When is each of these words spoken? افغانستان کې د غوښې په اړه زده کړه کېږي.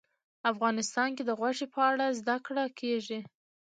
افغانستان 0.51 1.09
کې 1.15 1.23
د 1.25 1.31
غوښې 1.39 1.67
په 1.73 1.81
اړه 1.89 2.05
زده 2.19 2.35
کړه 2.45 2.63
کېږي. 2.79 3.19